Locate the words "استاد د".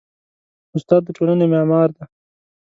0.75-1.09